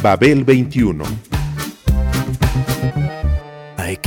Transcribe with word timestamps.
Babel 0.00 0.44
21 0.44 1.02
I 1.02 1.27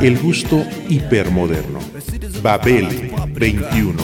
El 0.00 0.18
gusto 0.18 0.64
hipermoderno. 0.88 1.78
Babel 2.42 3.10
21. 3.32 3.94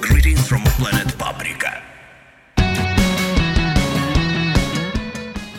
Greetings 0.00 0.40
from 0.40 0.62
planet 0.78 1.12
Paprika. 1.14 1.82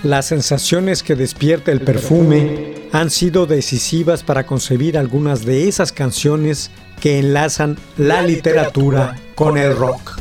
Las 0.04 0.28
sensaciones 0.28 1.04
que 1.04 1.16
despierta 1.16 1.72
el 1.72 1.82
perfume 1.82 2.76
han 2.92 3.10
sido 3.10 3.46
decisivas 3.46 4.24
para 4.24 4.46
concebir 4.46 4.98
algunas 4.98 5.46
de 5.46 5.68
esas 5.68 5.92
canciones 5.92 6.72
que 7.00 7.20
enlazan 7.20 7.78
la 7.98 8.22
literatura 8.22 9.16
con 9.36 9.58
el 9.58 9.76
rock. 9.76 10.20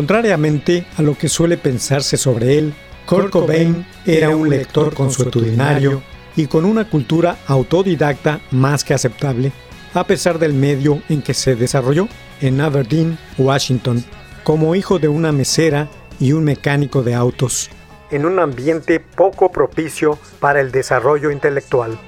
Contrariamente 0.00 0.86
a 0.96 1.02
lo 1.02 1.14
que 1.14 1.28
suele 1.28 1.58
pensarse 1.58 2.16
sobre 2.16 2.56
él, 2.56 2.72
Kurt 3.04 3.28
Cobain 3.28 3.86
era 4.06 4.34
un 4.34 4.48
lector 4.48 4.94
consuetudinario 4.94 6.02
y 6.34 6.46
con 6.46 6.64
una 6.64 6.88
cultura 6.88 7.36
autodidacta 7.46 8.40
más 8.50 8.82
que 8.82 8.94
aceptable, 8.94 9.52
a 9.92 10.04
pesar 10.04 10.38
del 10.38 10.54
medio 10.54 11.02
en 11.10 11.20
que 11.20 11.34
se 11.34 11.54
desarrolló, 11.54 12.08
en 12.40 12.62
Aberdeen, 12.62 13.18
Washington, 13.36 14.02
como 14.42 14.74
hijo 14.74 14.98
de 14.98 15.08
una 15.08 15.32
mesera 15.32 15.90
y 16.18 16.32
un 16.32 16.44
mecánico 16.44 17.02
de 17.02 17.14
autos, 17.14 17.68
en 18.10 18.24
un 18.24 18.38
ambiente 18.38 19.00
poco 19.00 19.52
propicio 19.52 20.18
para 20.38 20.62
el 20.62 20.72
desarrollo 20.72 21.30
intelectual. 21.30 21.98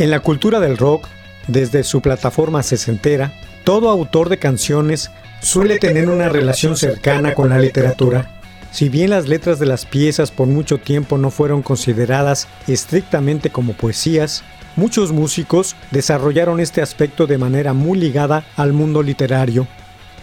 En 0.00 0.10
la 0.10 0.20
cultura 0.20 0.60
del 0.60 0.78
rock, 0.78 1.06
desde 1.46 1.84
su 1.84 2.00
plataforma 2.00 2.62
sesentera, 2.62 3.34
todo 3.64 3.90
autor 3.90 4.30
de 4.30 4.38
canciones 4.38 5.10
suele 5.42 5.78
tener 5.78 6.08
una 6.08 6.30
relación 6.30 6.74
cercana 6.74 7.34
con 7.34 7.50
la 7.50 7.58
literatura. 7.58 8.40
Si 8.72 8.88
bien 8.88 9.10
las 9.10 9.28
letras 9.28 9.58
de 9.58 9.66
las 9.66 9.84
piezas 9.84 10.30
por 10.30 10.46
mucho 10.46 10.78
tiempo 10.78 11.18
no 11.18 11.30
fueron 11.30 11.60
consideradas 11.60 12.48
estrictamente 12.66 13.50
como 13.50 13.74
poesías, 13.74 14.42
muchos 14.74 15.12
músicos 15.12 15.76
desarrollaron 15.90 16.60
este 16.60 16.80
aspecto 16.80 17.26
de 17.26 17.36
manera 17.36 17.74
muy 17.74 17.98
ligada 17.98 18.46
al 18.56 18.72
mundo 18.72 19.02
literario, 19.02 19.66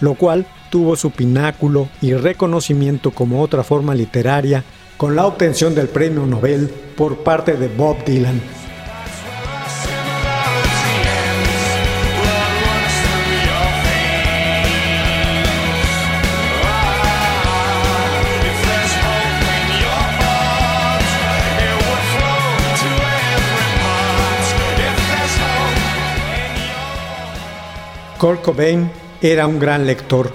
lo 0.01 0.15
cual 0.15 0.47
tuvo 0.71 0.95
su 0.95 1.11
pináculo 1.11 1.87
y 2.01 2.15
reconocimiento 2.15 3.11
como 3.11 3.43
otra 3.43 3.63
forma 3.63 3.93
literaria 3.93 4.63
con 4.97 5.15
la 5.15 5.27
obtención 5.27 5.75
del 5.75 5.87
premio 5.87 6.25
Nobel 6.25 6.67
por 6.95 7.17
parte 7.17 7.53
de 7.53 7.67
Bob 7.67 8.03
Dylan. 8.05 8.41
Kurt 28.19 28.41
Cobain 28.41 28.89
era 29.21 29.45
un 29.45 29.59
gran 29.59 29.85
lector, 29.85 30.33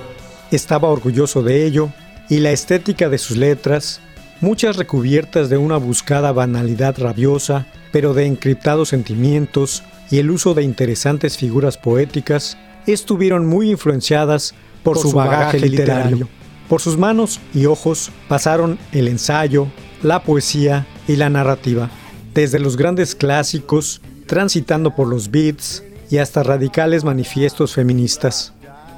estaba 0.52 0.88
orgulloso 0.88 1.42
de 1.42 1.66
ello 1.66 1.88
y 2.28 2.38
la 2.38 2.52
estética 2.52 3.08
de 3.08 3.18
sus 3.18 3.36
letras, 3.36 4.00
muchas 4.40 4.76
recubiertas 4.76 5.50
de 5.50 5.56
una 5.56 5.78
buscada 5.78 6.30
banalidad 6.30 6.96
rabiosa, 6.96 7.66
pero 7.90 8.14
de 8.14 8.26
encriptados 8.26 8.90
sentimientos 8.90 9.82
y 10.12 10.18
el 10.18 10.30
uso 10.30 10.54
de 10.54 10.62
interesantes 10.62 11.36
figuras 11.36 11.76
poéticas, 11.76 12.56
estuvieron 12.86 13.46
muy 13.46 13.72
influenciadas 13.72 14.54
por, 14.84 14.96
su, 14.96 15.10
bagaje, 15.10 15.58
literario. 15.58 16.28
Por 16.68 16.80
sus 16.80 16.96
manos 16.96 17.40
y 17.52 17.66
ojos 17.66 18.12
pasaron 18.28 18.78
el 18.92 19.08
ensayo, 19.08 19.66
la 20.04 20.22
poesía 20.22 20.86
y 21.08 21.16
la 21.16 21.30
narrativa, 21.30 21.90
desde 22.32 22.60
los 22.60 22.76
grandes 22.76 23.16
clásicos, 23.16 24.00
transitando 24.26 24.94
por 24.94 25.08
los 25.08 25.32
beats 25.32 25.82
y 26.12 26.18
hasta 26.18 26.42
radicales 26.42 27.04
manifiestos 27.04 27.74
feministas. 27.74 28.52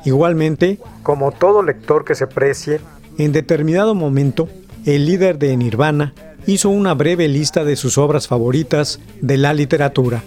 Igualmente, 0.04 0.80
como 1.04 1.30
todo 1.30 1.62
lector 1.62 2.04
que 2.04 2.16
se 2.16 2.26
precie, 2.26 2.80
en 3.18 3.30
determinado 3.30 3.94
momento, 3.94 4.48
el 4.84 5.06
líder 5.06 5.38
de 5.38 5.56
Nirvana 5.56 6.12
hizo 6.44 6.70
una 6.70 6.92
breve 6.92 7.28
lista 7.28 7.62
de 7.62 7.76
sus 7.76 7.98
obras 7.98 8.26
favoritas 8.26 8.98
de 9.20 9.36
la 9.36 9.54
literatura. 9.54 10.24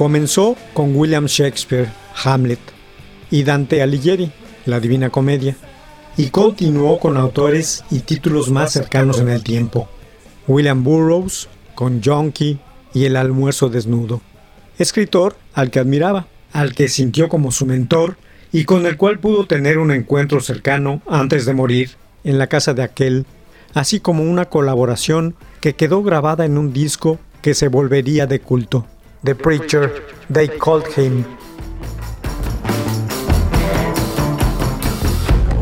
Comenzó 0.00 0.56
con 0.72 0.96
William 0.96 1.26
Shakespeare, 1.26 1.90
Hamlet, 2.24 2.58
y 3.30 3.42
Dante 3.42 3.82
Alighieri, 3.82 4.32
la 4.64 4.80
Divina 4.80 5.10
Comedia, 5.10 5.56
y 6.16 6.30
continuó 6.30 6.98
con 6.98 7.18
autores 7.18 7.84
y 7.90 7.98
títulos 7.98 8.50
más 8.50 8.72
cercanos 8.72 9.20
en 9.20 9.28
el 9.28 9.42
tiempo. 9.42 9.90
William 10.48 10.82
Burroughs, 10.82 11.50
con 11.74 12.00
Jonky 12.02 12.58
y 12.94 13.04
El 13.04 13.14
almuerzo 13.14 13.68
desnudo. 13.68 14.22
Escritor 14.78 15.36
al 15.52 15.70
que 15.70 15.80
admiraba, 15.80 16.28
al 16.54 16.74
que 16.74 16.88
sintió 16.88 17.28
como 17.28 17.52
su 17.52 17.66
mentor 17.66 18.16
y 18.52 18.64
con 18.64 18.86
el 18.86 18.96
cual 18.96 19.18
pudo 19.18 19.44
tener 19.46 19.76
un 19.76 19.90
encuentro 19.90 20.40
cercano 20.40 21.02
antes 21.10 21.44
de 21.44 21.52
morir 21.52 21.90
en 22.24 22.38
la 22.38 22.46
casa 22.46 22.72
de 22.72 22.84
aquel, 22.84 23.26
así 23.74 24.00
como 24.00 24.22
una 24.22 24.46
colaboración 24.46 25.34
que 25.60 25.74
quedó 25.74 26.02
grabada 26.02 26.46
en 26.46 26.56
un 26.56 26.72
disco 26.72 27.18
que 27.42 27.52
se 27.52 27.68
volvería 27.68 28.26
de 28.26 28.40
culto. 28.40 28.86
The 29.22 29.34
Preacher, 29.34 30.02
They 30.30 30.48
Called 30.48 30.86
Him. 30.94 31.24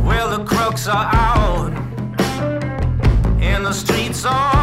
Well, 0.04 0.38
the 0.38 0.44
crooks 0.44 0.86
are 0.86 1.10
out, 1.12 1.72
the 3.64 3.72
streets 3.72 4.24
are 4.24 4.57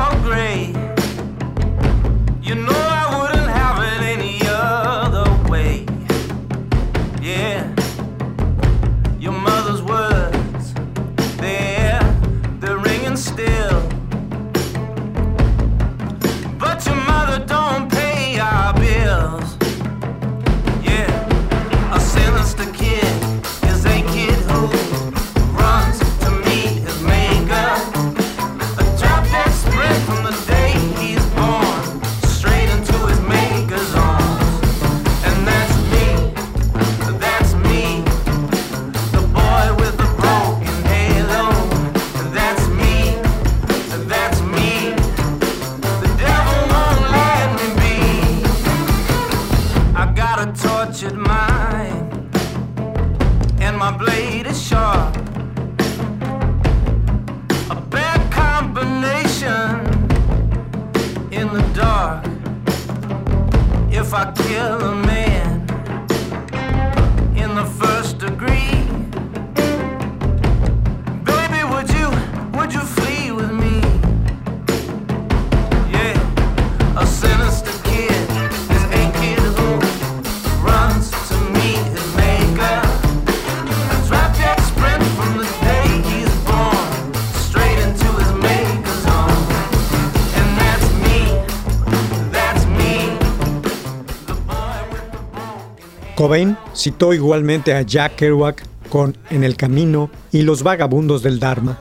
Cobain 96.15 96.57
citó 96.73 97.13
igualmente 97.13 97.73
a 97.73 97.81
Jack 97.81 98.15
Kerouac 98.15 98.63
con 98.89 99.17
En 99.29 99.43
el 99.43 99.57
Camino 99.57 100.09
y 100.31 100.43
Los 100.43 100.63
Vagabundos 100.63 101.21
del 101.21 101.39
Dharma. 101.39 101.77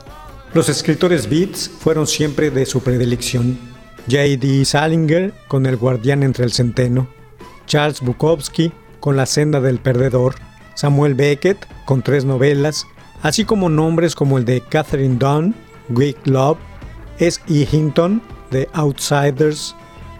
Los 0.53 0.67
escritores 0.67 1.29
beats 1.29 1.69
fueron 1.69 2.05
siempre 2.05 2.51
de 2.51 2.65
su 2.65 2.81
predilección. 2.81 3.57
J.D. 4.09 4.65
Salinger 4.65 5.33
con 5.47 5.65
El 5.65 5.77
Guardián 5.77 6.21
entre 6.21 6.43
el 6.43 6.51
Centeno, 6.51 7.07
Charles 7.65 8.01
Bukowski 8.01 8.71
con 8.99 9.15
La 9.15 9.25
Senda 9.25 9.61
del 9.61 9.79
Perdedor, 9.79 10.35
Samuel 10.75 11.15
Beckett 11.15 11.65
con 11.85 12.01
tres 12.01 12.25
novelas, 12.25 12.85
así 13.23 13.45
como 13.45 13.69
nombres 13.69 14.15
como 14.15 14.37
el 14.37 14.45
de 14.45 14.61
Catherine 14.61 15.17
Dunn, 15.17 15.55
Greek 15.89 16.17
Love, 16.27 16.57
S. 17.19 17.41
E. 17.47 17.67
Hinton, 17.71 18.21
The 18.51 18.67
Outsiders, 18.73 19.75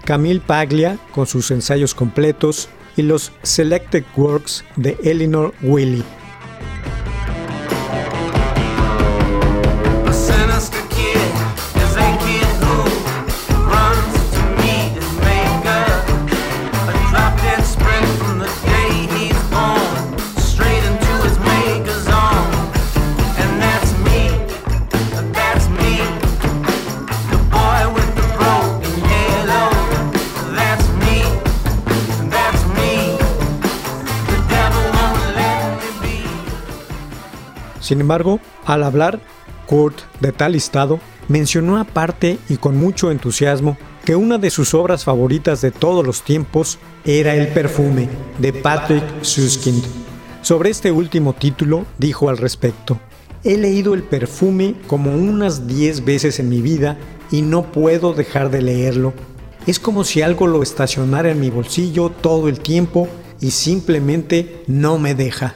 Camille 0.06 0.40
Paglia 0.40 0.98
con 1.14 1.28
sus 1.28 1.52
ensayos 1.52 1.94
completos 1.94 2.70
y 2.98 3.02
los 3.02 3.32
Selected 3.44 4.04
Works 4.16 4.64
de 4.76 4.98
Eleanor 5.04 5.54
Wiley. 5.62 6.04
Embargo, 38.06 38.40
al 38.66 38.84
hablar, 38.84 39.20
Kurt, 39.66 40.00
de 40.20 40.32
tal 40.32 40.54
estado, 40.54 41.00
mencionó 41.28 41.78
aparte 41.78 42.38
y 42.50 42.58
con 42.58 42.78
mucho 42.78 43.10
entusiasmo 43.10 43.78
que 44.06 44.16
una 44.16 44.38
de 44.38 44.52
sus 44.52 44.76
obras 44.76 45.04
favoritas 45.04 45.62
de 45.62 45.72
todos 45.72 46.06
los 46.06 46.22
tiempos 46.22 46.78
era 47.04 47.36
El 47.36 47.48
perfume, 47.48 48.08
de 48.38 48.54
Patrick 48.54 49.04
Suskind. 49.24 49.84
Sobre 50.44 50.70
este 50.70 50.92
último 50.92 51.34
título, 51.34 51.86
dijo 51.98 52.30
al 52.30 52.38
respecto, 52.38 53.00
He 53.44 53.58
leído 53.58 53.96
El 53.96 54.04
perfume 54.04 54.76
como 54.86 55.12
unas 55.12 55.68
10 55.68 56.06
veces 56.06 56.40
en 56.40 56.50
mi 56.50 56.62
vida 56.62 56.98
y 57.32 57.42
no 57.42 57.72
puedo 57.72 58.14
dejar 58.14 58.52
de 58.52 58.62
leerlo. 58.62 59.14
Es 59.66 59.80
como 59.80 60.04
si 60.04 60.22
algo 60.22 60.46
lo 60.46 60.62
estacionara 60.62 61.32
en 61.32 61.40
mi 61.40 61.50
bolsillo 61.50 62.12
todo 62.12 62.50
el 62.50 62.60
tiempo 62.60 63.08
y 63.42 63.50
simplemente 63.50 64.64
no 64.68 65.00
me 65.00 65.16
deja. 65.16 65.56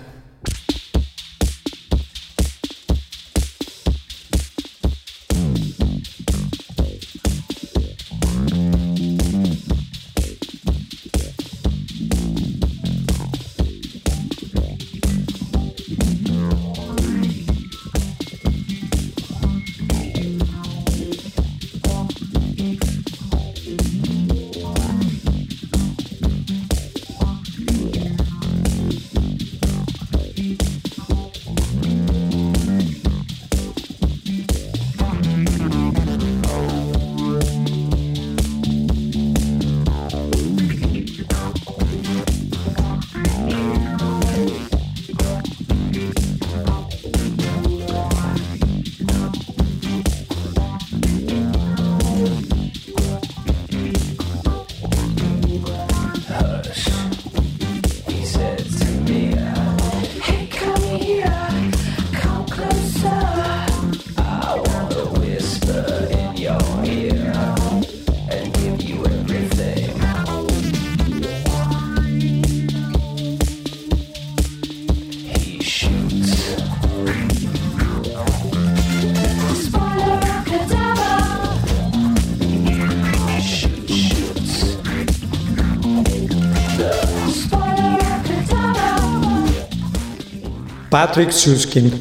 Patrick 91.10 91.32
Süskind, 91.32 91.92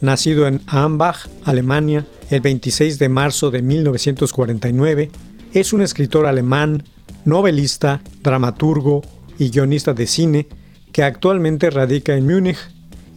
nacido 0.00 0.48
en 0.48 0.60
Ambach, 0.66 1.28
Alemania, 1.44 2.04
el 2.30 2.40
26 2.40 2.98
de 2.98 3.08
marzo 3.08 3.52
de 3.52 3.62
1949, 3.62 5.08
es 5.52 5.72
un 5.72 5.82
escritor 5.82 6.26
alemán, 6.26 6.82
novelista, 7.24 8.00
dramaturgo 8.24 9.02
y 9.38 9.50
guionista 9.50 9.94
de 9.94 10.08
cine 10.08 10.48
que 10.90 11.04
actualmente 11.04 11.70
radica 11.70 12.16
en 12.16 12.26
Múnich 12.26 12.58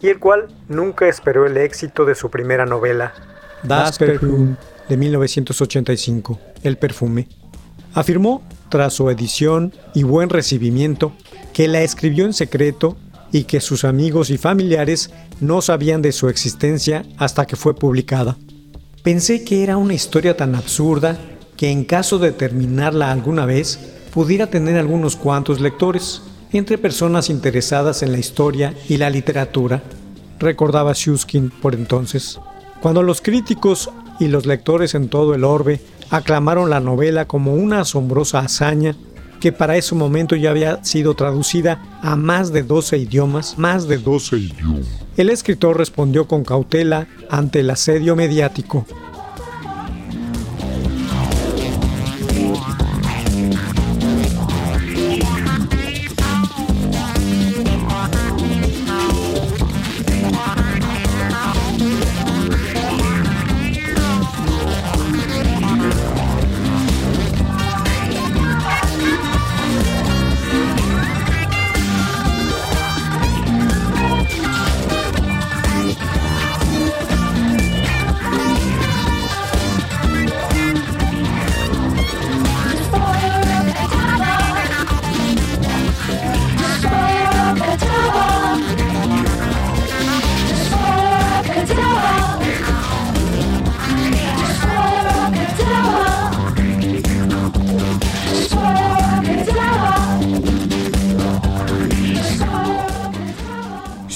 y 0.04 0.10
el 0.10 0.20
cual 0.20 0.50
nunca 0.70 1.08
esperó 1.08 1.48
el 1.48 1.58
éxito 1.58 2.06
de 2.06 2.14
su 2.14 2.30
primera 2.30 2.68
novela, 2.68 3.16
Das 3.64 3.98
Perfume, 3.98 4.56
de 4.88 4.98
1985, 4.98 6.40
El 6.62 6.78
perfume. 6.78 7.28
Afirmó, 7.96 8.44
tras 8.70 8.94
su 8.94 9.10
edición 9.10 9.74
y 9.96 10.04
buen 10.04 10.30
recibimiento, 10.30 11.12
que 11.54 11.68
la 11.68 11.82
escribió 11.82 12.26
en 12.26 12.34
secreto 12.34 12.98
y 13.34 13.44
que 13.44 13.60
sus 13.60 13.84
amigos 13.84 14.30
y 14.30 14.38
familiares 14.38 15.10
no 15.42 15.62
sabían 15.62 16.02
de 16.02 16.14
su 16.14 16.30
existencia 16.30 17.04
hasta 17.18 17.46
que 17.46 17.58
fue 17.58 17.76
publicada. 17.76 18.38
Pensé 19.02 19.44
que 19.44 19.64
era 19.64 19.76
una 19.76 19.96
historia 19.96 20.38
tan 20.38 20.56
absurda 20.56 21.18
que 21.58 21.70
en 21.70 21.84
caso 21.84 22.20
de 22.20 22.32
terminarla 22.32 23.12
alguna 23.12 23.46
vez, 23.46 23.80
pudiera 24.14 24.48
tener 24.48 24.78
algunos 24.78 25.16
cuantos 25.16 25.60
lectores, 25.60 26.22
entre 26.52 26.78
personas 26.78 27.30
interesadas 27.30 28.04
en 28.04 28.12
la 28.12 28.20
historia 28.20 28.76
y 28.88 28.98
la 28.98 29.10
literatura, 29.10 29.82
recordaba 30.40 30.94
Shuskin 30.94 31.50
por 31.50 31.74
entonces. 31.74 32.40
Cuando 32.82 33.02
los 33.02 33.22
críticos 33.22 33.90
y 34.20 34.28
los 34.28 34.46
lectores 34.46 34.94
en 34.94 35.10
todo 35.10 35.34
el 35.34 35.44
orbe 35.44 35.82
aclamaron 36.12 36.70
la 36.70 36.80
novela 36.80 37.26
como 37.26 37.56
una 37.56 37.82
asombrosa 37.82 38.40
hazaña, 38.40 38.96
que 39.44 39.52
para 39.52 39.76
ese 39.76 39.94
momento 39.94 40.38
ya 40.38 40.52
había 40.52 40.82
sido 40.86 41.16
traducida 41.16 41.82
a 42.02 42.16
más 42.16 42.54
de 42.54 42.64
12 42.64 42.98
idiomas, 42.98 43.58
más 43.58 43.90
de 43.90 43.98
12 43.98 44.38
idiomas. 44.38 44.88
El 45.18 45.30
escritor 45.30 45.78
respondió 45.78 46.30
con 46.30 46.46
cautela 46.46 47.08
ante 47.30 47.60
el 47.60 47.70
asedio 47.70 48.16
mediático. 48.16 48.88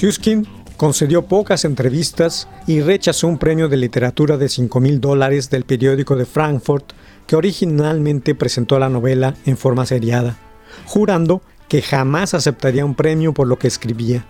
Shuskin 0.07 0.47
concedió 0.77 1.23
pocas 1.23 1.65
entrevistas 1.65 2.47
y 2.65 2.79
rechazó 2.79 3.27
un 3.27 3.37
premio 3.37 3.67
de 3.67 3.75
literatura 3.75 4.37
de 4.37 4.47
5 4.47 4.79
mil 4.79 5.01
dólares 5.01 5.49
del 5.49 5.65
periódico 5.65 6.15
de 6.15 6.25
Frankfurt 6.25 6.93
que 7.27 7.35
originalmente 7.35 8.33
presentó 8.33 8.79
la 8.79 8.87
novela 8.87 9.33
en 9.45 9.57
forma 9.57 9.85
seriada, 9.85 10.37
jurando 10.85 11.41
que 11.67 11.81
jamás 11.81 12.33
aceptaría 12.33 12.85
un 12.85 12.95
premio 12.95 13.33
por 13.33 13.47
lo 13.47 13.59
que 13.59 13.67
escribía. 13.67 14.25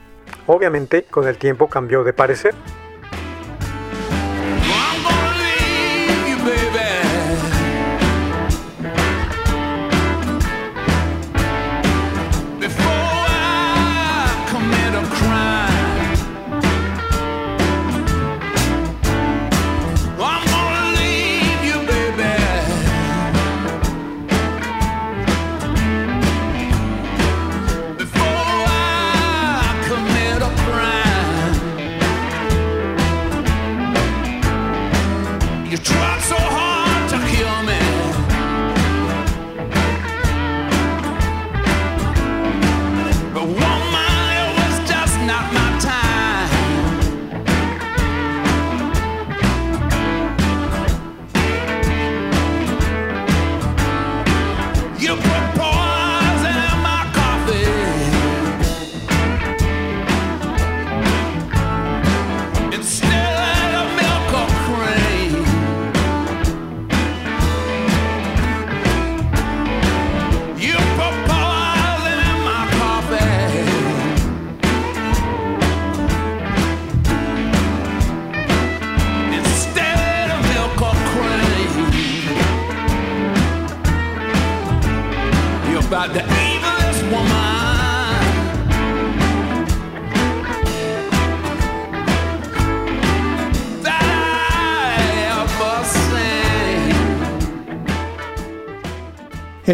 Obviamente, 0.47 1.03
con 1.03 1.27
el 1.27 1.37
tiempo 1.37 1.67
cambió 1.67 2.03
de 2.03 2.13
parecer. 2.13 2.55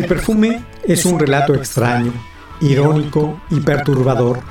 El 0.04 0.10
perfume 0.10 0.62
es 0.84 1.06
un 1.06 1.18
relato 1.18 1.56
extraño, 1.56 2.12
irónico 2.60 3.40
y 3.50 3.62
perturbador 3.62 4.42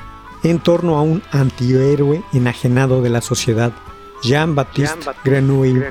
en 0.43 0.59
torno 0.59 0.97
a 0.97 1.03
un 1.03 1.23
antihéroe 1.31 2.23
enajenado 2.33 3.03
de 3.03 3.11
la 3.11 3.21
sociedad. 3.21 3.71
Jean-Baptiste 4.23 5.11
Grenouille 5.23 5.91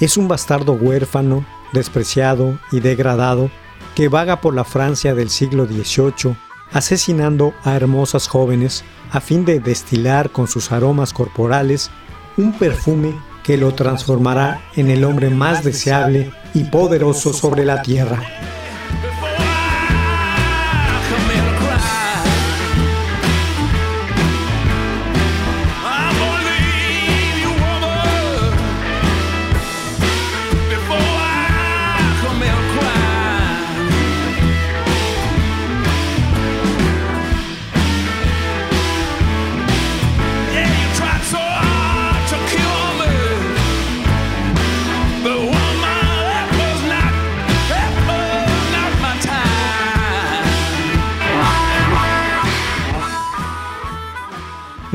es 0.00 0.16
un 0.16 0.26
bastardo 0.26 0.72
huérfano, 0.72 1.46
despreciado 1.72 2.58
y 2.72 2.80
degradado 2.80 3.48
que 3.94 4.08
vaga 4.08 4.40
por 4.40 4.54
la 4.54 4.64
Francia 4.64 5.14
del 5.14 5.30
siglo 5.30 5.66
XVIII 5.66 6.36
asesinando 6.72 7.54
a 7.62 7.76
hermosas 7.76 8.26
jóvenes 8.26 8.82
a 9.12 9.20
fin 9.20 9.44
de 9.44 9.60
destilar 9.60 10.30
con 10.30 10.48
sus 10.48 10.72
aromas 10.72 11.12
corporales 11.12 11.92
un 12.36 12.58
perfume 12.58 13.14
que 13.44 13.56
lo 13.56 13.72
transformará 13.72 14.62
en 14.74 14.90
el 14.90 15.04
hombre 15.04 15.30
más 15.30 15.62
deseable 15.62 16.32
y 16.54 16.64
poderoso 16.64 17.32
sobre 17.32 17.64
la 17.64 17.82
tierra. 17.82 18.20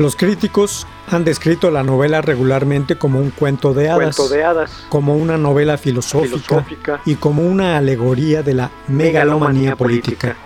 Los 0.02 0.16
críticos 0.16 0.84
han 1.06 1.22
descrito 1.22 1.70
la 1.70 1.84
novela 1.84 2.20
regularmente 2.22 2.98
como 2.98 3.20
un 3.20 3.30
cuento 3.30 3.72
de 3.72 3.88
hadas, 3.88 4.16
Cuento 4.16 4.34
de 4.34 4.42
hadas. 4.42 4.84
como 4.88 5.14
una 5.16 5.38
novela 5.38 5.78
filosófica, 5.78 6.38
Filosófica. 6.40 7.00
y 7.06 7.14
como 7.14 7.46
una 7.46 7.76
alegoría 7.76 8.42
de 8.42 8.54
la 8.54 8.72
megalomanía 8.88 9.76
política. 9.76 10.36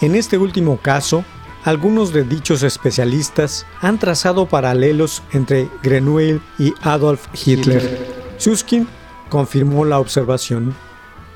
En 0.00 0.14
este 0.14 0.38
último 0.38 0.78
caso, 0.78 1.22
algunos 1.64 2.14
de 2.14 2.24
dichos 2.24 2.62
especialistas 2.62 3.66
han 3.82 3.98
trazado 3.98 4.46
paralelos 4.46 5.22
entre 5.34 5.68
Grenouille 5.82 6.40
y 6.58 6.72
Adolf 6.80 7.26
Hitler. 7.44 8.06
Susskind 8.38 8.86
confirmó 9.28 9.84
la 9.84 9.98
observación. 9.98 10.74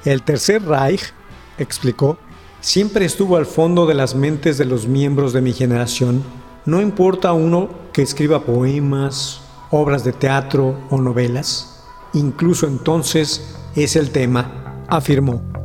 El 0.06 0.22
Tercer 0.22 0.62
Reich, 0.62 1.12
explicó, 1.58 2.16
siempre 2.62 3.04
estuvo 3.04 3.36
al 3.36 3.44
fondo 3.44 3.84
de 3.84 3.92
las 3.92 4.14
mentes 4.14 4.56
de 4.56 4.64
los 4.64 4.86
miembros 4.86 5.34
de 5.34 5.42
mi 5.42 5.52
generación. 5.52 6.24
No 6.64 6.80
importa 6.80 7.32
uno 7.32 7.68
que 7.92 8.02
escriba 8.02 8.44
poemas, 8.44 9.40
obras 9.70 10.04
de 10.04 10.12
teatro 10.12 10.78
o 10.90 10.98
novelas. 10.98 11.84
Incluso 12.14 12.66
entonces 12.66 13.56
es 13.74 13.96
el 13.96 14.10
tema, 14.10 14.84
afirmó. 14.88 15.57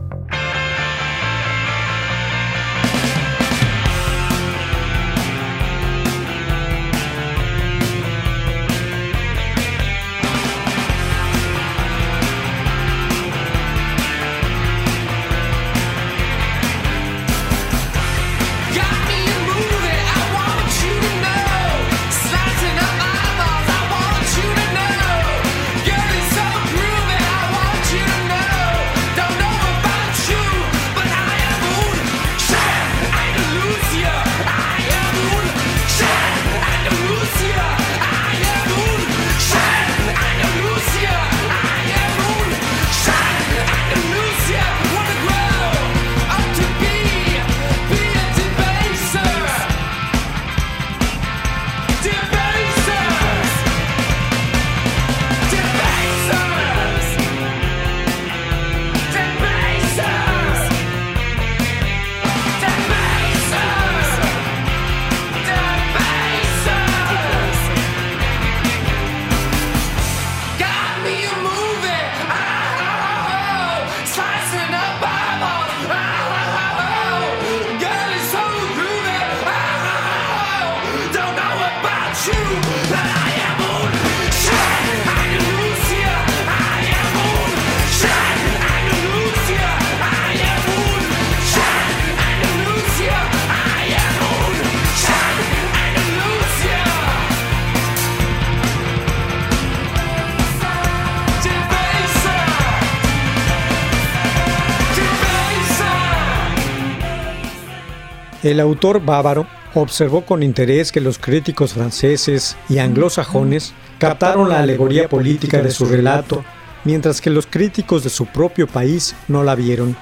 El 108.44 108.60
autor 108.60 109.00
bávaro 109.00 109.48
observó 109.74 110.26
con 110.26 110.44
interés 110.44 110.92
que 110.92 111.00
los 111.00 111.18
críticos 111.18 111.74
franceses 111.74 112.58
y 112.68 112.80
anglosajones 112.80 113.74
captaron 114.00 114.50
la 114.50 114.60
alegoría 114.60 115.08
política 115.08 115.62
de 115.62 115.72
su 115.72 115.86
relato, 115.86 116.44
mientras 116.84 117.22
que 117.22 117.30
los 117.30 117.48
críticos 117.48 118.04
de 118.04 118.10
su 118.10 118.26
propio 118.26 118.68
país 118.68 119.16
no 119.30 119.44
la 119.44 119.56
vieron. 119.56 119.96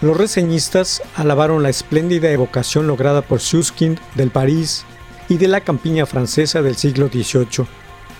Los 0.00 0.16
reseñistas 0.16 1.02
alabaron 1.16 1.62
la 1.62 1.68
espléndida 1.68 2.30
evocación 2.30 2.86
lograda 2.86 3.20
por 3.20 3.40
Susskind 3.40 3.98
del 4.14 4.30
París 4.30 4.86
y 5.28 5.36
de 5.36 5.48
la 5.48 5.60
campiña 5.60 6.06
francesa 6.06 6.62
del 6.62 6.76
siglo 6.76 7.08
XVIII. 7.08 7.66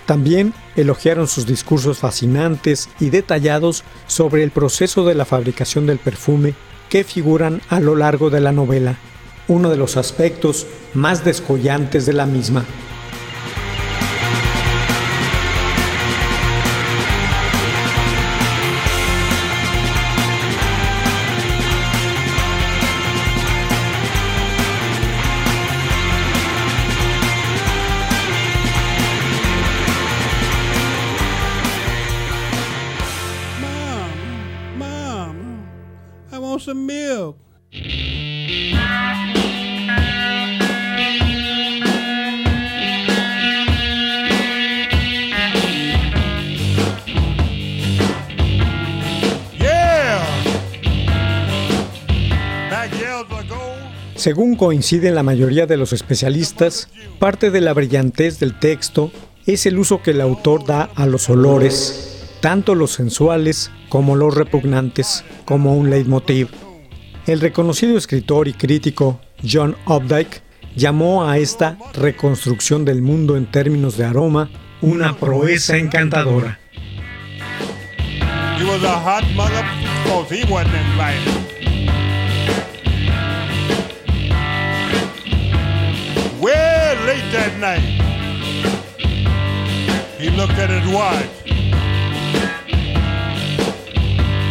También 0.04 0.52
elogiaron 0.76 1.26
sus 1.26 1.46
discursos 1.46 1.96
fascinantes 1.96 2.90
y 3.00 3.08
detallados 3.08 3.84
sobre 4.06 4.42
el 4.42 4.50
proceso 4.50 5.06
de 5.06 5.14
la 5.14 5.24
fabricación 5.24 5.86
del 5.86 5.98
perfume 5.98 6.52
que 6.90 7.04
figuran 7.04 7.62
a 7.70 7.80
lo 7.80 7.96
largo 7.96 8.28
de 8.28 8.40
la 8.40 8.52
novela, 8.52 8.98
uno 9.48 9.70
de 9.70 9.76
los 9.76 9.96
aspectos 9.96 10.66
más 10.94 11.24
descollantes 11.24 12.06
de 12.06 12.12
la 12.12 12.26
misma. 12.26 12.64
Según 54.14 54.56
coinciden 54.56 55.14
la 55.14 55.22
mayoría 55.22 55.66
de 55.66 55.76
los 55.76 55.92
especialistas, 55.92 56.88
parte 57.18 57.50
de 57.50 57.60
la 57.60 57.72
brillantez 57.72 58.38
del 58.38 58.58
texto 58.58 59.10
es 59.46 59.66
el 59.66 59.78
uso 59.78 60.02
que 60.02 60.12
el 60.12 60.20
autor 60.20 60.64
da 60.64 60.90
a 60.94 61.06
los 61.06 61.28
olores, 61.28 62.38
tanto 62.40 62.74
los 62.74 62.92
sensuales 62.92 63.70
como 63.88 64.16
los 64.16 64.34
repugnantes, 64.34 65.24
como 65.44 65.74
un 65.76 65.90
leitmotiv. 65.90 66.48
El 67.26 67.40
reconocido 67.40 67.96
escritor 67.96 68.48
y 68.48 68.52
crítico 68.52 69.20
John 69.48 69.76
Updike 69.86 70.42
llamó 70.76 71.28
a 71.28 71.38
esta 71.38 71.78
reconstrucción 71.94 72.84
del 72.84 73.02
mundo 73.02 73.36
en 73.36 73.50
términos 73.50 73.96
de 73.96 74.04
aroma 74.04 74.50
una 74.80 75.16
proeza 75.16 75.76
encantadora. 75.76 76.58
Well, 86.42 87.06
late 87.06 87.30
that 87.30 87.56
night, 87.60 87.78
he 90.18 90.28
looked 90.30 90.54
at 90.54 90.70
his 90.70 90.92
watch. 90.92 91.28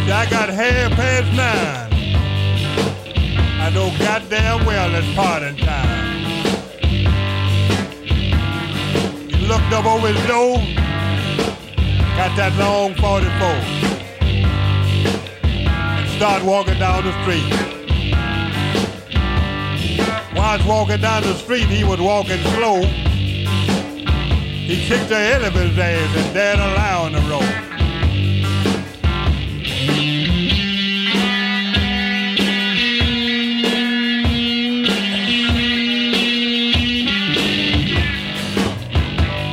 I 0.08 0.26
got 0.30 0.48
half 0.48 0.92
past 0.92 1.30
nine. 1.36 1.92
I 3.60 3.68
know 3.74 3.90
goddamn 3.98 4.64
well 4.64 4.94
it's 4.94 5.14
parting 5.14 5.58
time. 5.58 6.22
He 9.28 9.46
looked 9.46 9.70
up 9.74 9.84
over 9.84 10.08
his 10.08 10.26
door, 10.26 10.56
got 12.16 12.34
that 12.38 12.56
long 12.58 12.94
44, 12.94 13.22
and 16.00 16.08
started 16.16 16.46
walking 16.46 16.78
down 16.78 17.04
the 17.04 17.12
street. 17.20 17.81
Was 20.52 20.64
walking 20.66 21.00
down 21.00 21.22
the 21.22 21.32
street, 21.32 21.64
he 21.64 21.82
was 21.82 21.98
walking 21.98 22.38
slow. 22.42 22.82
He 22.82 24.76
kicked 24.86 25.08
the 25.08 25.16
head 25.16 25.42
of 25.42 25.54
his 25.54 25.78
ass 25.78 26.14
and 26.14 26.34
dared 26.34 26.58
a 26.58 26.74
lie 26.74 26.92
on 26.92 27.12
the 27.12 27.20
road. 27.20 27.40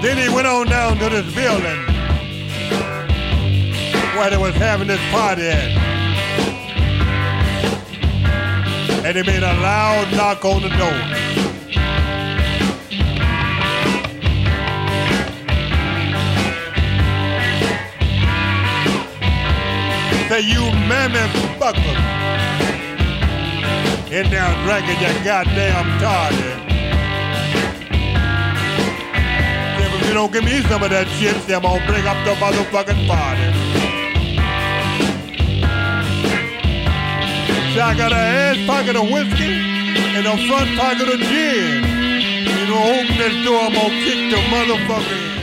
Then 0.03 0.17
he 0.17 0.27
went 0.35 0.47
on 0.47 0.67
down 0.67 0.97
to 0.97 1.07
this 1.07 1.33
building 1.33 1.85
where 4.17 4.29
they 4.29 4.38
was 4.38 4.55
having 4.55 4.88
this 4.88 4.99
party 5.12 5.43
at. 5.43 5.78
And 9.09 9.17
he 9.17 9.23
made 9.23 9.41
a 9.41 9.53
loud 9.59 10.11
knock 10.11 10.45
on 10.45 10.61
the 10.61 10.69
door. 10.69 10.99
Say, 20.29 20.41
you 20.41 20.61
mammy 20.85 21.17
fucker. 21.57 21.95
In 24.11 24.29
there 24.29 24.53
drinking 24.63 25.01
your 25.01 25.23
goddamn 25.23 25.99
toddy. 25.99 26.37
If 29.95 30.07
you 30.07 30.13
don't 30.13 30.31
give 30.31 30.43
me 30.43 30.61
some 30.69 30.83
of 30.83 30.91
that 30.91 31.07
shit, 31.17 31.35
say, 31.47 31.55
I'm 31.55 31.63
gonna 31.63 31.83
bring 31.87 32.05
up 32.05 32.23
the 32.25 32.35
motherfucking 32.35 33.07
party. 33.07 33.78
See, 37.73 37.79
I 37.79 37.95
got 37.95 38.12
ass 38.12 38.58
pocket 38.65 38.95
of 38.95 39.03
whiskey 39.12 39.45
gin. 39.45 40.15
You 40.15 40.21
know, 42.65 42.82
open 42.97 43.43
door, 43.45 43.69
motherfucker 44.49 45.13
in. 45.13 45.39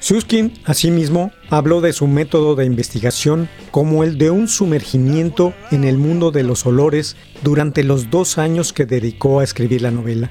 Suskin, 0.00 0.54
asimismo, 0.64 1.32
habló 1.50 1.82
de 1.82 1.92
su 1.92 2.06
método 2.06 2.54
de 2.54 2.64
investigación 2.64 3.48
como 3.70 4.04
el 4.04 4.16
de 4.16 4.30
un 4.30 4.48
sumergimiento 4.48 5.52
en 5.70 5.84
el 5.84 5.98
mundo 5.98 6.30
de 6.30 6.44
los 6.44 6.64
olores 6.64 7.16
durante 7.42 7.84
los 7.84 8.08
dos 8.08 8.38
años 8.38 8.72
que 8.72 8.86
dedicó 8.86 9.40
a 9.40 9.44
escribir 9.44 9.82
la 9.82 9.90
novela. 9.90 10.30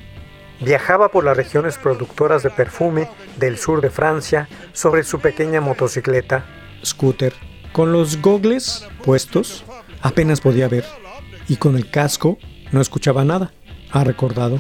Viajaba 0.62 1.10
por 1.10 1.26
las 1.26 1.38
regiones 1.38 1.78
productoras 1.78 2.42
de 2.42 2.50
perfume 2.50 3.08
del 3.38 3.58
sur 3.60 3.82
de 3.82 3.92
Francia 3.92 4.50
sobre 4.74 5.04
su 5.04 5.20
pequeña 5.20 5.62
motocicleta, 5.62 6.46
scooter. 6.84 7.34
Con 7.72 7.92
los 7.92 8.20
gogles 8.20 8.88
puestos, 9.04 9.64
apenas 10.02 10.42
podía 10.42 10.68
ver, 10.68 10.86
y 11.48 11.56
con 11.56 11.76
el 11.76 11.90
casco 11.90 12.38
no 12.72 12.82
escuchaba 12.82 13.24
nada, 13.24 13.54
ha 13.92 14.04
recordado. 14.04 14.60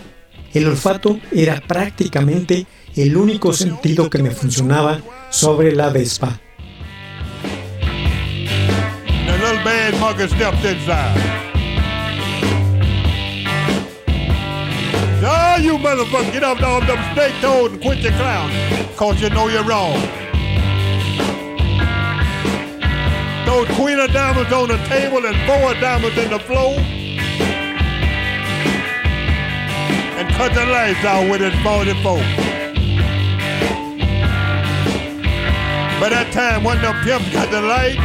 El 0.53 0.67
olfato 0.67 1.19
era 1.31 1.61
prácticamente 1.61 2.65
el 2.95 3.17
único 3.17 3.53
sentido 3.53 4.09
que 4.09 4.23
me 4.23 4.31
funcionaba 4.31 5.01
sobre 5.29 5.73
la 5.73 5.89
Vespa. 5.89 6.39
You 15.59 15.79
motherfucker, 15.79 16.31
get 16.31 16.43
up 16.43 16.61
off 16.61 16.85
them 16.85 16.99
snake 17.15 17.43
and 17.43 17.81
quit 17.81 17.97
your 17.97 18.11
clown. 18.13 18.51
Cause 18.95 19.19
you 19.19 19.29
know 19.31 19.47
you're 19.47 19.63
wrong. 19.63 20.26
Those 23.47 23.67
queen 23.77 23.97
of 23.97 24.11
diamonds 24.11 24.51
on 24.51 24.67
the 24.67 24.77
table 24.89 25.25
and 25.25 25.33
four 25.47 25.73
diamonds 25.79 26.17
in 26.17 26.29
the 26.29 26.39
floor. 26.39 26.77
And 30.19 30.27
cut 30.35 30.53
the 30.53 30.65
lights 30.65 31.05
out 31.05 31.31
with 31.31 31.39
his 31.39 31.55
44. 31.63 32.17
By 36.01 36.09
that 36.09 36.29
time, 36.33 36.65
when 36.65 36.81
the 36.81 36.91
pimps 37.05 37.31
got 37.31 37.49
the 37.49 37.61
light, 37.61 37.95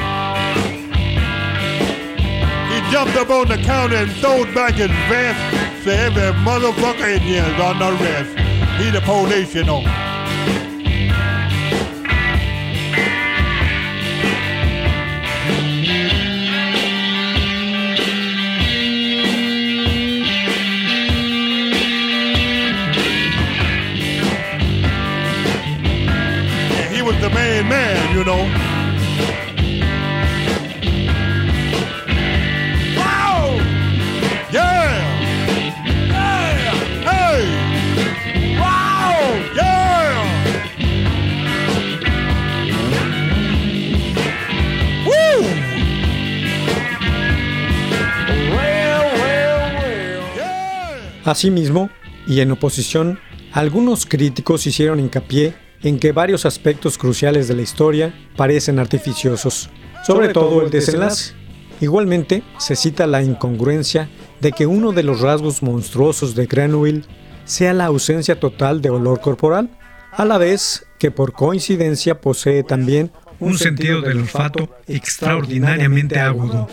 he 2.70 2.92
jumped 2.92 3.16
up 3.16 3.31
on 3.31 3.48
the 3.48 3.59
counter 3.66 3.96
and 3.96 4.12
throwed 4.12 4.55
back 4.55 4.74
his 4.74 4.92
vest. 5.11 5.85
Say 5.85 6.07
every 6.07 6.22
motherfucker 6.46 7.16
in 7.16 7.20
here 7.20 7.42
is 7.42 7.61
on 7.61 7.81
the 7.81 7.90
rest. 8.00 8.31
He 8.81 8.90
the 8.90 9.00
police, 9.00 9.57
you 9.57 9.64
know. 9.64 10.12
Asimismo, 51.24 51.88
y 52.26 52.40
en 52.40 52.50
oposición, 52.50 53.18
algunos 53.52 54.06
críticos 54.06 54.66
hicieron 54.66 55.00
hincapié 55.00 55.54
en 55.83 55.99
que 55.99 56.12
varios 56.12 56.47
aspectos 56.47 56.97
cruciales 56.99 57.49
de 57.49 57.55
la 57.55 57.62
historia 57.62 58.14
parecen 58.37 58.79
artificiosos, 58.79 59.68
sobre 60.07 60.29
todo 60.29 60.62
el 60.62 60.71
desenlace. 60.71 61.35
Igualmente, 61.81 62.42
se 62.59 62.77
cita 62.77 63.07
la 63.09 63.23
incongruencia 63.23 64.09
de 64.40 64.53
que 64.53 64.66
uno 64.66 64.92
de 64.92 65.03
los 65.03 65.21
rasgos 65.21 65.62
monstruosos 65.62 66.35
de 66.37 66.47
Grenouille 66.47 67.03
sea 67.45 67.73
la 67.75 67.87
ausencia 67.87 68.38
total 68.38 68.81
de 68.81 68.90
olor 68.90 69.21
corporal, 69.21 69.68
a 70.12 70.25
la 70.25 70.38
vez 70.38 70.87
que 70.99 71.11
por 71.11 71.33
coincidencia 71.33 72.21
posee 72.21 72.62
también 72.62 73.11
un 73.40 73.59
sentido 73.59 74.01
del 74.03 74.18
olfato 74.21 74.68
extraordinariamente 74.87 76.21
agudo. 76.21 76.68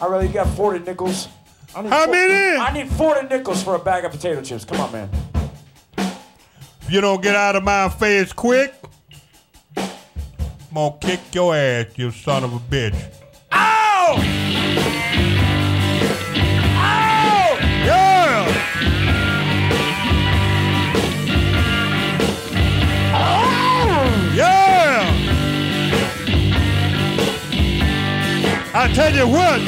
I 0.00 0.04
really 0.08 0.28
got 0.28 0.46
40 0.56 0.90
nickels. 0.90 1.28
I 1.76 1.82
need 1.82 1.92
How 1.92 2.04
fo- 2.06 2.10
many? 2.12 2.56
I 2.56 2.72
need 2.72 2.88
40 2.96 3.28
nickels 3.36 3.62
for 3.62 3.74
a 3.74 3.78
bag 3.78 4.04
of 4.06 4.12
potato 4.12 4.40
chips. 4.42 4.64
Come 4.64 4.80
on, 4.80 4.92
man. 4.92 5.08
If 6.88 6.94
you 6.94 7.02
don't 7.02 7.20
get 7.22 7.36
out 7.36 7.54
of 7.54 7.64
my 7.64 7.90
face 7.90 8.32
quick, 8.32 8.74
I'm 9.76 9.90
gonna 10.72 10.96
kick 10.98 11.20
your 11.34 11.54
ass, 11.54 11.88
you 11.96 12.10
son 12.10 12.44
of 12.44 12.54
a 12.54 12.58
bitch. 12.58 12.96
Ow! 13.52 14.16
Ow! 16.78 17.58
Yeah! 17.84 18.48
Ow! 23.12 24.32
Yeah! 24.34 25.12
I 28.72 28.90
tell 28.94 29.14
you 29.14 29.28
what, 29.28 29.60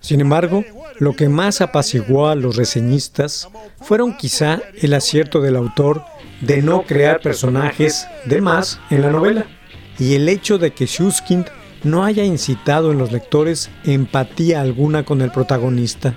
Sin 0.00 0.20
embargo, 0.20 0.64
lo 0.98 1.14
que 1.14 1.28
más 1.28 1.60
apaciguó 1.60 2.28
a 2.28 2.34
los 2.34 2.56
reseñistas 2.56 3.48
fueron 3.80 4.16
quizá 4.16 4.60
el 4.80 4.94
acierto 4.94 5.40
del 5.40 5.56
autor 5.56 6.04
de 6.40 6.62
no 6.62 6.82
crear 6.82 7.20
personajes 7.20 8.06
de 8.24 8.40
más 8.40 8.80
en 8.90 9.02
la 9.02 9.10
novela 9.10 9.46
y 9.98 10.14
el 10.14 10.28
hecho 10.28 10.58
de 10.58 10.72
que 10.72 10.86
Shuskind 10.86 11.46
no 11.84 12.04
haya 12.04 12.24
incitado 12.24 12.92
en 12.92 12.98
los 12.98 13.12
lectores 13.12 13.70
empatía 13.84 14.60
alguna 14.60 15.04
con 15.04 15.20
el 15.20 15.30
protagonista, 15.30 16.14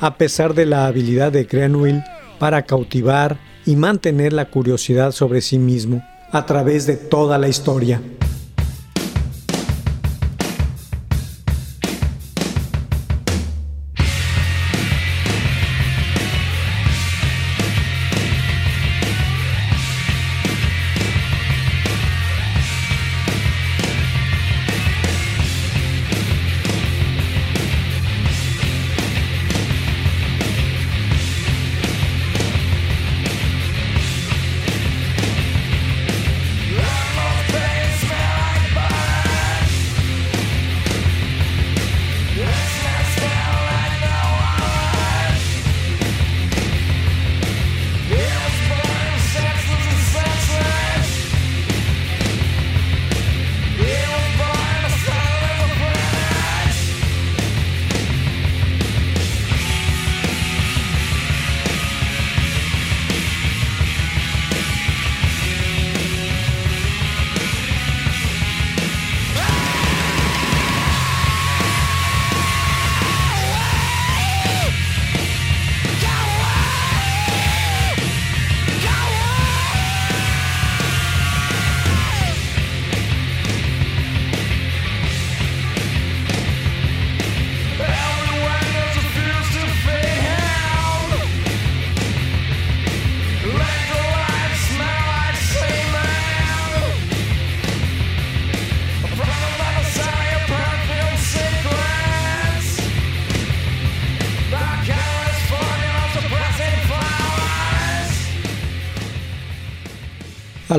a 0.00 0.16
pesar 0.16 0.54
de 0.54 0.66
la 0.66 0.86
habilidad 0.86 1.32
de 1.32 1.44
Grenouille 1.44 2.04
para 2.38 2.62
cautivar 2.62 3.38
y 3.66 3.76
mantener 3.76 4.32
la 4.32 4.50
curiosidad 4.50 5.12
sobre 5.12 5.40
sí 5.40 5.58
mismo 5.58 6.02
a 6.32 6.46
través 6.46 6.86
de 6.86 6.96
toda 6.96 7.38
la 7.38 7.48
historia. 7.48 8.00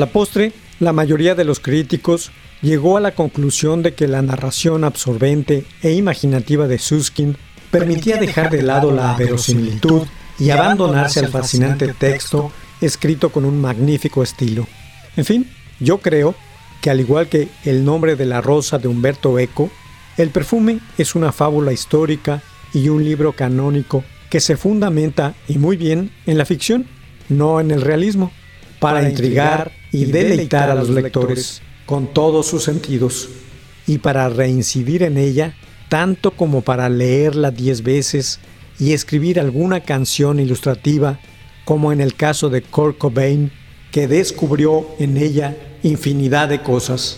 Postre, 0.09 0.51
la 0.79 0.93
mayoría 0.93 1.35
de 1.35 1.43
los 1.43 1.59
críticos 1.59 2.31
llegó 2.61 2.97
a 2.97 3.01
la 3.01 3.15
conclusión 3.15 3.83
de 3.83 3.93
que 3.93 4.07
la 4.07 4.21
narración 4.21 4.83
absorbente 4.83 5.65
e 5.81 5.93
imaginativa 5.93 6.67
de 6.67 6.79
Susskind 6.79 7.35
permitía 7.71 8.17
dejar 8.17 8.49
de 8.49 8.61
lado 8.61 8.91
la 8.91 9.15
verosimilitud 9.15 10.03
y 10.39 10.49
abandonarse 10.49 11.19
al 11.19 11.29
fascinante 11.29 11.93
texto 11.93 12.51
escrito 12.81 13.31
con 13.31 13.45
un 13.45 13.59
magnífico 13.59 14.23
estilo. 14.23 14.67
En 15.15 15.25
fin, 15.25 15.49
yo 15.79 15.99
creo 15.99 16.35
que 16.81 16.89
al 16.89 16.99
igual 16.99 17.27
que 17.27 17.49
El 17.65 17.83
nombre 17.83 18.15
de 18.15 18.25
la 18.25 18.41
rosa 18.41 18.77
de 18.77 18.87
Humberto 18.87 19.37
Eco, 19.37 19.69
El 20.17 20.29
perfume 20.29 20.79
es 20.97 21.15
una 21.15 21.31
fábula 21.31 21.73
histórica 21.73 22.41
y 22.73 22.89
un 22.89 23.03
libro 23.03 23.33
canónico 23.33 24.03
que 24.29 24.39
se 24.39 24.57
fundamenta 24.57 25.33
y 25.47 25.57
muy 25.57 25.75
bien 25.75 26.11
en 26.25 26.37
la 26.37 26.45
ficción, 26.45 26.85
no 27.29 27.59
en 27.59 27.71
el 27.71 27.81
realismo, 27.81 28.31
para 28.79 29.07
intrigar 29.07 29.71
y 29.91 30.05
deleitar 30.05 30.69
a 30.69 30.75
los 30.75 30.89
lectores 30.89 31.61
con 31.85 32.13
todos 32.13 32.47
sus 32.47 32.63
sentidos 32.63 33.29
y 33.87 33.97
para 33.97 34.29
reincidir 34.29 35.03
en 35.03 35.17
ella 35.17 35.55
tanto 35.89 36.31
como 36.31 36.61
para 36.61 36.87
leerla 36.87 37.51
diez 37.51 37.81
veces 37.83 38.39
y 38.79 38.93
escribir 38.93 39.39
alguna 39.39 39.81
canción 39.81 40.39
ilustrativa, 40.39 41.19
como 41.65 41.91
en 41.91 41.99
el 41.99 42.15
caso 42.15 42.49
de 42.49 42.61
Kurt 42.61 42.97
Cobain, 42.97 43.51
que 43.91 44.07
descubrió 44.07 44.87
en 44.99 45.17
ella 45.17 45.57
infinidad 45.83 46.47
de 46.47 46.61
cosas. 46.61 47.17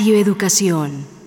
Radio 0.00 0.16
Educación. 0.16 1.19